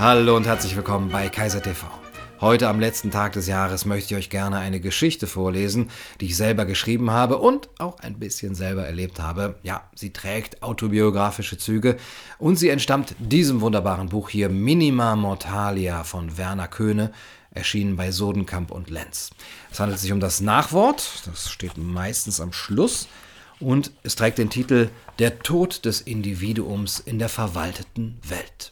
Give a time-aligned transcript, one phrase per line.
[0.00, 1.88] Hallo und herzlich willkommen bei Kaiser TV.
[2.40, 5.90] Heute am letzten Tag des Jahres möchte ich euch gerne eine Geschichte vorlesen,
[6.20, 9.58] die ich selber geschrieben habe und auch ein bisschen selber erlebt habe.
[9.64, 11.96] Ja, sie trägt autobiografische Züge
[12.38, 17.10] und sie entstammt diesem wunderbaren Buch hier Minima Mortalia von Werner Köhne,
[17.50, 19.30] erschienen bei Sodenkamp und Lenz.
[19.72, 23.08] Es handelt sich um das Nachwort, das steht meistens am Schluss
[23.58, 28.70] und es trägt den Titel Der Tod des Individuums in der verwalteten Welt.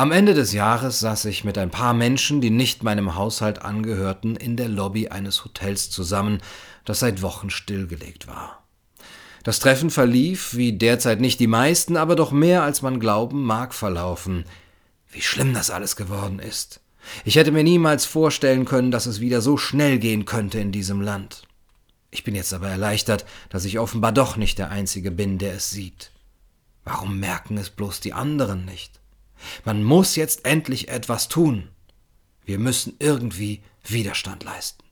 [0.00, 4.36] Am Ende des Jahres saß ich mit ein paar Menschen, die nicht meinem Haushalt angehörten,
[4.36, 6.40] in der Lobby eines Hotels zusammen,
[6.84, 8.62] das seit Wochen stillgelegt war.
[9.42, 13.74] Das Treffen verlief, wie derzeit nicht die meisten, aber doch mehr als man glauben mag
[13.74, 14.44] verlaufen.
[15.10, 16.80] Wie schlimm das alles geworden ist.
[17.24, 21.00] Ich hätte mir niemals vorstellen können, dass es wieder so schnell gehen könnte in diesem
[21.00, 21.42] Land.
[22.12, 25.70] Ich bin jetzt aber erleichtert, dass ich offenbar doch nicht der Einzige bin, der es
[25.70, 26.12] sieht.
[26.84, 28.97] Warum merken es bloß die anderen nicht?
[29.64, 31.68] Man muss jetzt endlich etwas tun.
[32.44, 34.82] Wir müssen irgendwie Widerstand leisten.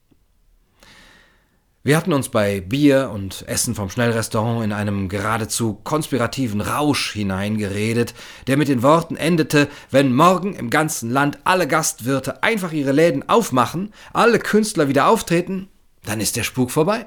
[1.87, 8.13] Wir hatten uns bei Bier und Essen vom Schnellrestaurant in einem geradezu konspirativen Rausch hineingeredet,
[8.49, 13.29] der mit den Worten endete, wenn morgen im ganzen Land alle Gastwirte einfach ihre Läden
[13.29, 15.69] aufmachen, alle Künstler wieder auftreten,
[16.05, 17.07] dann ist der Spuk vorbei.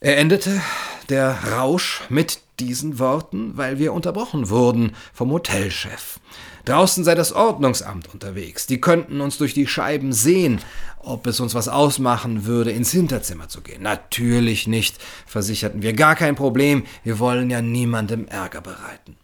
[0.00, 0.62] Er endete,
[1.08, 6.18] der Rausch, mit diesen Worten, weil wir unterbrochen wurden vom Hotelchef.
[6.64, 8.66] Draußen sei das Ordnungsamt unterwegs.
[8.66, 10.60] Die könnten uns durch die Scheiben sehen,
[10.98, 13.82] ob es uns was ausmachen würde, ins Hinterzimmer zu gehen.
[13.82, 16.84] Natürlich nicht, versicherten wir, gar kein Problem.
[17.04, 19.16] Wir wollen ja niemandem Ärger bereiten.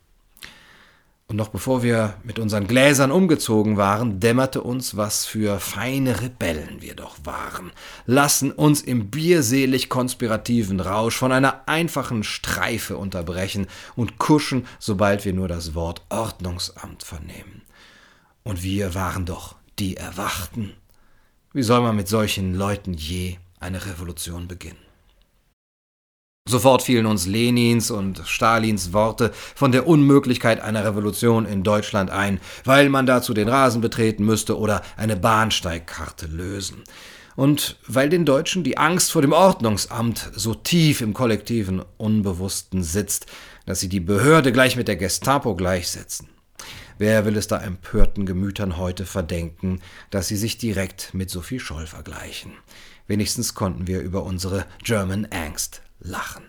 [1.32, 6.82] Und noch bevor wir mit unseren Gläsern umgezogen waren, dämmerte uns, was für feine Rebellen
[6.82, 7.72] wir doch waren,
[8.04, 13.66] lassen uns im bierselig konspirativen Rausch von einer einfachen Streife unterbrechen
[13.96, 17.62] und kuschen, sobald wir nur das Wort Ordnungsamt vernehmen.
[18.42, 20.74] Und wir waren doch die Erwachten.
[21.54, 24.91] Wie soll man mit solchen Leuten je eine Revolution beginnen?
[26.52, 32.40] Sofort fielen uns Lenins und Stalins Worte von der Unmöglichkeit einer Revolution in Deutschland ein,
[32.66, 36.84] weil man dazu den Rasen betreten müsste oder eine Bahnsteigkarte lösen.
[37.36, 43.24] Und weil den Deutschen die Angst vor dem Ordnungsamt so tief im kollektiven Unbewussten sitzt,
[43.64, 46.28] dass sie die Behörde gleich mit der Gestapo gleichsetzen.
[46.98, 49.80] Wer will es da empörten Gemütern heute verdenken,
[50.10, 52.52] dass sie sich direkt mit Sophie Scholl vergleichen?
[53.06, 56.44] Wenigstens konnten wir über unsere German Angst lachen.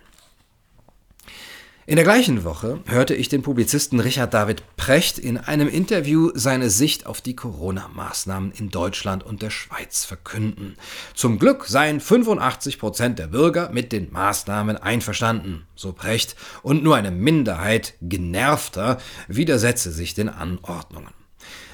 [1.86, 6.70] In der gleichen Woche hörte ich den Publizisten Richard David Precht in einem Interview seine
[6.70, 10.78] Sicht auf die Corona-Maßnahmen in Deutschland und der Schweiz verkünden.
[11.14, 16.96] Zum Glück seien 85 Prozent der Bürger mit den Maßnahmen einverstanden, so Precht, und nur
[16.96, 18.98] eine Minderheit genervter
[19.28, 21.14] widersetze sich den Anordnungen.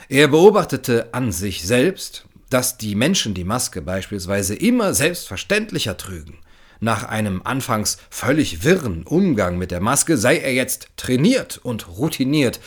[0.07, 6.39] Er beobachtete an sich selbst, dass die Menschen die Maske beispielsweise immer selbstverständlicher trügen
[6.79, 12.59] nach einem anfangs völlig wirren Umgang mit der Maske sei er jetzt trainiert und routiniert,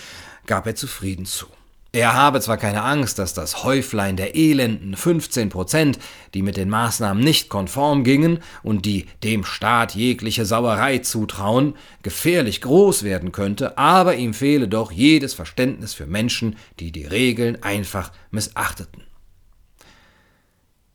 [0.46, 1.46] gab er zufrieden zu.
[1.94, 5.98] Er habe zwar keine Angst, dass das Häuflein der elenden 15 Prozent,
[6.32, 12.62] die mit den Maßnahmen nicht konform gingen und die dem Staat jegliche Sauerei zutrauen, gefährlich
[12.62, 18.10] groß werden könnte, aber ihm fehle doch jedes Verständnis für Menschen, die die Regeln einfach
[18.30, 19.02] missachteten.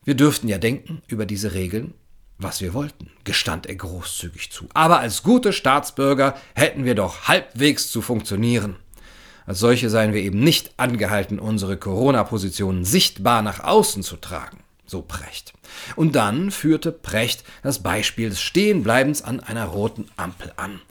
[0.04, 1.94] Wir dürften ja denken über diese Regeln,
[2.40, 4.68] was wir wollten, gestand er großzügig zu.
[4.74, 8.76] Aber als gute Staatsbürger hätten wir doch halbwegs zu funktionieren.
[9.46, 14.60] Als solche seien wir eben nicht angehalten, unsere Corona-Positionen sichtbar nach außen zu tragen.
[14.86, 15.54] So Precht.
[15.96, 20.82] Und dann führte Precht das Beispiel des Stehenbleibens an einer roten Ampel an.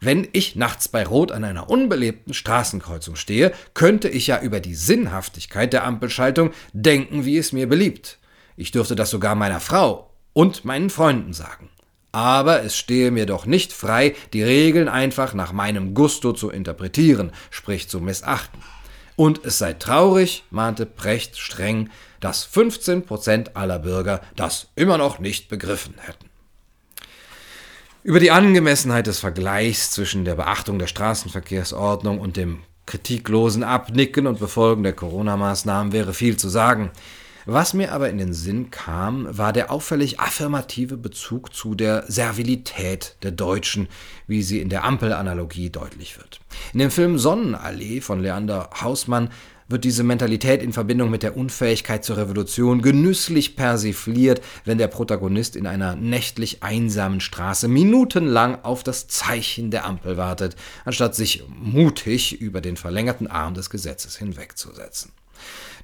[0.00, 4.74] Wenn ich nachts bei Rot an einer unbelebten Straßenkreuzung stehe, könnte ich ja über die
[4.74, 8.18] Sinnhaftigkeit der Ampelschaltung denken, wie es mir beliebt.
[8.56, 11.70] Ich dürfte das sogar meiner Frau und meinen Freunden sagen.
[12.12, 17.32] Aber es stehe mir doch nicht frei, die Regeln einfach nach meinem Gusto zu interpretieren,
[17.50, 18.60] sprich zu missachten.
[19.16, 21.90] Und es sei traurig, mahnte Precht streng,
[22.20, 26.26] dass 15 Prozent aller Bürger das immer noch nicht begriffen hätten.
[28.02, 34.38] Über die Angemessenheit des Vergleichs zwischen der Beachtung der Straßenverkehrsordnung und dem kritiklosen Abnicken und
[34.38, 36.90] Befolgen der Corona-Maßnahmen wäre viel zu sagen.
[37.46, 43.16] Was mir aber in den Sinn kam, war der auffällig affirmative Bezug zu der Servilität
[43.22, 43.88] der Deutschen,
[44.26, 46.40] wie sie in der Ampelanalogie deutlich wird.
[46.72, 49.28] In dem Film Sonnenallee von Leander Hausmann
[49.68, 55.56] wird diese Mentalität in Verbindung mit der Unfähigkeit zur Revolution genüsslich persifliert, wenn der Protagonist
[55.56, 62.40] in einer nächtlich einsamen Straße minutenlang auf das Zeichen der Ampel wartet, anstatt sich mutig
[62.40, 65.12] über den verlängerten Arm des Gesetzes hinwegzusetzen.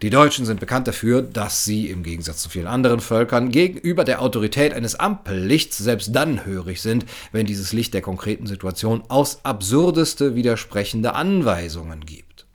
[0.02, 4.22] Die Deutschen sind bekannt dafür, dass sie im Gegensatz zu vielen anderen Völkern gegenüber der
[4.22, 10.34] Autorität eines Ampellichts selbst dann hörig sind, wenn dieses Licht der konkreten Situation aus absurdeste
[10.34, 12.46] widersprechende Anweisungen gibt.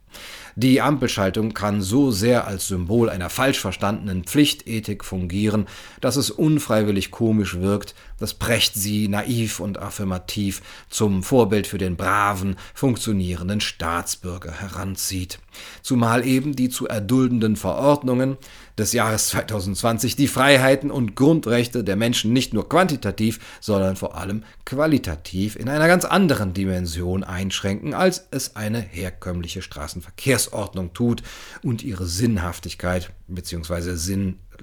[0.58, 5.66] Die Ampelschaltung kann so sehr als Symbol einer falsch verstandenen Pflichtethik fungieren,
[6.00, 11.96] dass es unfreiwillig komisch wirkt, dass Brecht sie naiv und affirmativ zum Vorbild für den
[11.96, 15.38] braven, funktionierenden Staatsbürger heranzieht.
[15.82, 18.36] Zumal eben die zu erduldenden Verordnungen
[18.78, 24.44] des Jahres 2020 die Freiheiten und Grundrechte der Menschen nicht nur quantitativ, sondern vor allem
[24.66, 31.22] qualitativ in einer ganz anderen Dimension einschränken, als es eine herkömmliche Straßenverkehrsordnung tut
[31.62, 33.96] und ihre Sinnhaftigkeit bzw.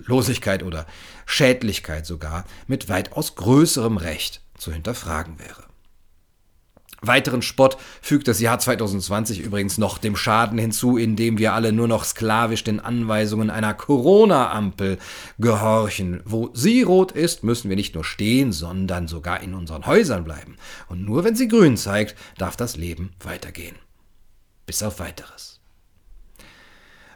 [0.04, 0.86] Sinnlosigkeit oder
[1.26, 5.64] Schädlichkeit sogar mit weitaus größerem Recht zu hinterfragen wäre.
[7.06, 11.90] Weiteren Spott fügt das Jahr 2020 übrigens noch dem Schaden hinzu, indem wir alle nur
[11.90, 15.00] noch sklavisch den Anweisungen einer Corona-Ampel
[15.38, 16.22] gehorchen.
[16.24, 20.56] Wo sie rot ist, müssen wir nicht nur stehen, sondern sogar in unseren Häusern bleiben.
[20.88, 23.76] Und nur wenn sie grün zeigt, darf das Leben weitergehen.
[24.66, 25.53] Bis auf weiteres.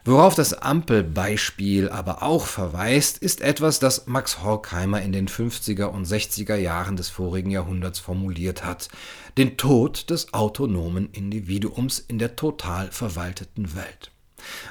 [0.08, 6.06] Worauf das Ampelbeispiel aber auch verweist, ist etwas, das Max Horkheimer in den 50er und
[6.06, 8.88] 60er Jahren des vorigen Jahrhunderts formuliert hat,
[9.36, 14.10] den Tod des autonomen Individuums in der total verwalteten Welt.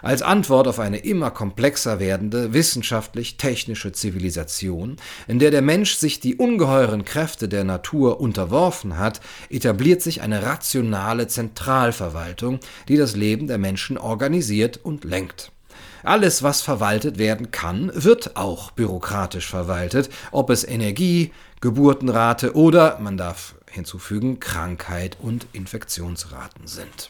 [0.02, 4.98] Als Antwort auf eine immer komplexer werdende wissenschaftlich-technische Zivilisation,
[5.28, 10.44] in der der Mensch sich die ungeheuren Kräfte der Natur unterworfen hat, etabliert sich eine
[10.44, 15.52] rationale Zentralverwaltung, die das Leben der Menschen organisiert und lenkt.
[16.04, 23.18] Alles, was verwaltet werden kann, wird auch bürokratisch verwaltet, ob es Energie, Geburtenrate oder, man
[23.18, 27.10] darf hinzufügen, Krankheit und Infektionsraten sind.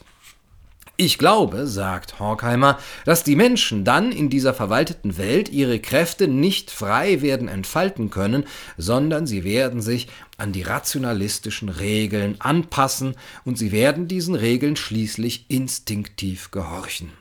[1.00, 6.72] Ich glaube, sagt Horkheimer, dass die Menschen dann in dieser verwalteten Welt ihre Kräfte nicht
[6.72, 8.44] frei werden entfalten können,
[8.76, 10.08] sondern sie werden sich
[10.38, 13.14] an die rationalistischen Regeln anpassen
[13.44, 17.12] und sie werden diesen Regeln schließlich instinktiv gehorchen.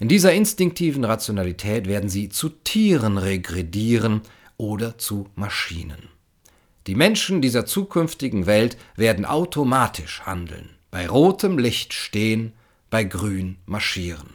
[0.00, 4.22] In dieser instinktiven Rationalität werden sie zu Tieren regredieren
[4.56, 6.08] oder zu Maschinen.
[6.88, 12.52] Die Menschen dieser zukünftigen Welt werden automatisch handeln, bei rotem Licht stehen
[12.90, 14.34] bei Grün marschieren.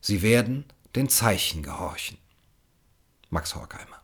[0.00, 0.64] Sie werden
[0.94, 2.18] den Zeichen gehorchen.
[3.30, 3.98] Max Horkheimer.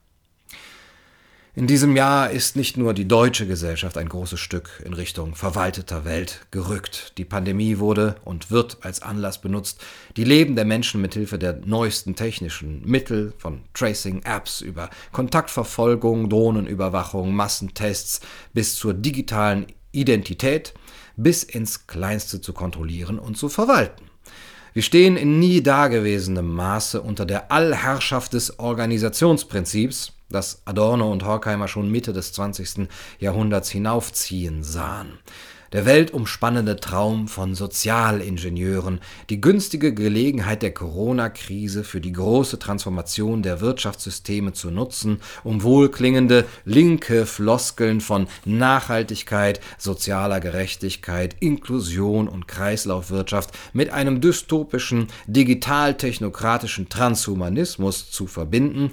[1.57, 6.05] In diesem Jahr ist nicht nur die deutsche Gesellschaft ein großes Stück in Richtung verwalteter
[6.05, 7.13] Welt gerückt.
[7.17, 9.81] Die Pandemie wurde und wird als Anlass benutzt,
[10.17, 18.21] die Leben der Menschen mithilfe der neuesten technischen Mittel, von Tracing-Apps über Kontaktverfolgung, Drohnenüberwachung, Massentests
[18.53, 20.75] bis zur digitalen Identität
[21.17, 24.11] bis ins Kleinste zu kontrollieren und zu verwalten.
[24.73, 31.69] Wir stehen in nie dagewesenem Maße unter der Allherrschaft des Organisationsprinzips, das Adorno und Horkheimer
[31.69, 32.89] schon Mitte des 20.
[33.21, 35.19] Jahrhunderts hinaufziehen sahen
[35.75, 43.61] der weltumspannende Traum von Sozialingenieuren, die günstige Gelegenheit der Corona-Krise für die große Transformation der
[43.61, 53.91] Wirtschaftssysteme zu nutzen, um wohlklingende linke Floskeln von Nachhaltigkeit, sozialer Gerechtigkeit, Inklusion und Kreislaufwirtschaft mit
[53.91, 58.93] einem dystopischen, digital-technokratischen Transhumanismus zu verbinden,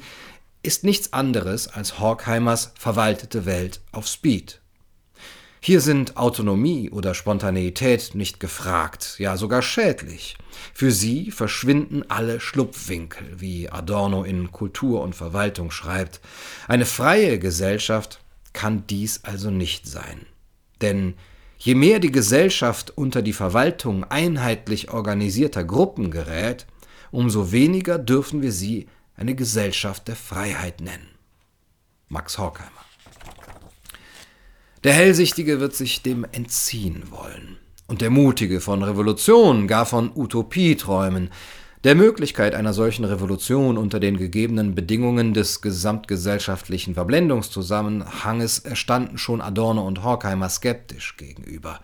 [0.64, 4.61] ist nichts anderes als Horkheimers verwaltete Welt auf Speed.
[5.64, 10.36] Hier sind Autonomie oder Spontaneität nicht gefragt, ja sogar schädlich.
[10.74, 16.20] Für sie verschwinden alle Schlupfwinkel, wie Adorno in Kultur und Verwaltung schreibt.
[16.68, 20.26] Eine freie Gesellschaft kann dies also nicht sein.
[20.82, 21.14] Denn
[21.60, 26.66] je mehr die Gesellschaft unter die Verwaltung einheitlich organisierter Gruppen gerät,
[27.12, 31.10] umso weniger dürfen wir sie eine Gesellschaft der Freiheit nennen.
[32.10, 32.91] Max Horkheimer
[34.84, 37.58] der Hellsichtige wird sich dem entziehen wollen.
[37.88, 41.30] Und der Mutige von Revolution, gar von Utopie träumen,
[41.84, 49.86] der Möglichkeit einer solchen Revolution unter den gegebenen Bedingungen des gesamtgesellschaftlichen Verblendungszusammenhanges erstanden schon Adorno
[49.86, 51.80] und Horkheimer skeptisch gegenüber.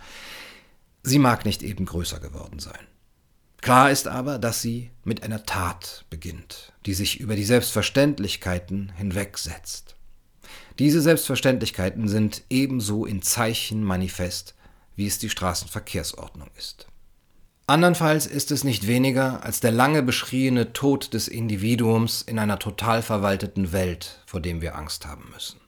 [1.01, 2.87] Sie mag nicht eben größer geworden sein.
[3.61, 9.96] Klar ist aber, dass sie mit einer Tat beginnt, die sich über die Selbstverständlichkeiten hinwegsetzt.
[10.79, 14.53] Diese Selbstverständlichkeiten sind ebenso in Zeichen manifest,
[14.95, 16.87] wie es die Straßenverkehrsordnung ist.
[17.65, 23.01] Andernfalls ist es nicht weniger als der lange beschriebene Tod des Individuums in einer total
[23.01, 25.59] verwalteten Welt, vor dem wir Angst haben müssen.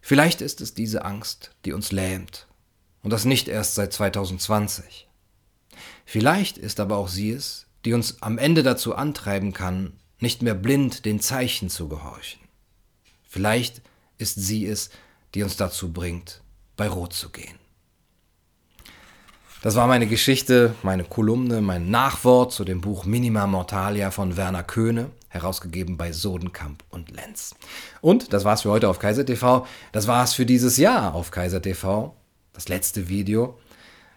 [0.00, 2.48] Vielleicht ist es diese Angst, die uns lähmt,
[3.02, 5.08] und das nicht erst seit 2020.
[6.04, 10.54] Vielleicht ist aber auch sie es, die uns am Ende dazu antreiben kann, nicht mehr
[10.54, 12.43] blind den Zeichen zu gehorchen.
[13.34, 13.82] Vielleicht
[14.16, 14.90] ist sie es,
[15.34, 16.40] die uns dazu bringt,
[16.76, 17.58] bei Rot zu gehen.
[19.60, 24.62] Das war meine Geschichte, meine Kolumne, mein Nachwort zu dem Buch Minima Mortalia von Werner
[24.62, 27.56] Köhne, herausgegeben bei Sodenkamp und Lenz.
[28.00, 29.66] Und das war's für heute auf Kaiser TV.
[29.90, 32.14] Das war's für dieses Jahr auf Kaiser TV.
[32.52, 33.58] Das letzte Video.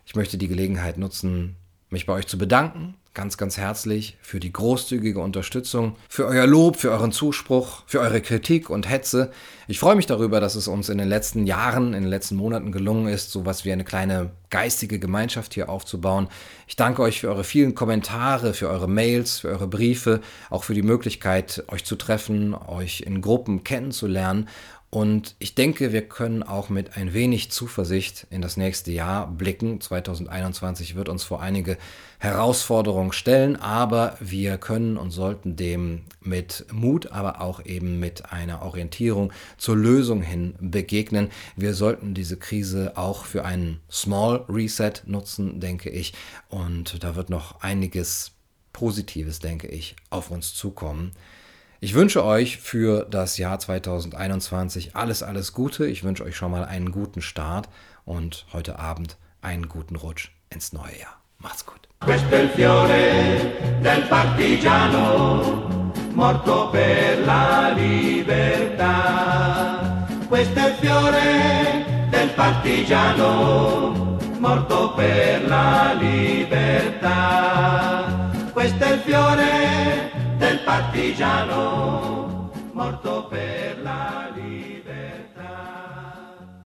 [0.06, 1.56] Ich möchte die Gelegenheit nutzen,
[1.90, 6.76] mich bei euch zu bedanken ganz, ganz herzlich für die großzügige Unterstützung, für euer Lob,
[6.76, 9.32] für euren Zuspruch, für eure Kritik und Hetze.
[9.68, 12.72] Ich freue mich darüber, dass es uns in den letzten Jahren, in den letzten Monaten
[12.72, 16.28] gelungen ist, so was wie eine kleine geistige Gemeinschaft hier aufzubauen.
[16.68, 20.22] Ich danke euch für eure vielen Kommentare, für eure Mails, für eure Briefe,
[20.52, 24.48] auch für die Möglichkeit, euch zu treffen, euch in Gruppen kennenzulernen
[24.90, 29.82] und ich denke, wir können auch mit ein wenig Zuversicht in das nächste Jahr blicken.
[29.82, 31.78] 2021 wird uns vor einige
[32.20, 38.62] Herausforderungen stellen, aber wir können und sollten dem mit Mut, aber auch eben mit einer
[38.62, 41.32] Orientierung zur Lösung hin begegnen.
[41.58, 46.14] Wir sollten diese Krise auch für einen Small Reset nutzen, denke ich.
[46.48, 48.32] Und da wird noch einiges
[48.72, 51.12] Positives, denke ich, auf uns zukommen.
[51.80, 55.86] Ich wünsche euch für das Jahr 2021 alles, alles Gute.
[55.86, 57.70] Ich wünsche euch schon mal einen guten Start
[58.04, 61.22] und heute Abend einen guten Rutsch ins neue Jahr.
[61.38, 61.88] Macht's gut.
[66.16, 69.38] Morto per la libertà.
[70.28, 77.12] Questo è il fiore del partigiano morto per la libertà.
[78.52, 80.17] Questo è il fiore
[80.68, 83.87] partigiano morto per la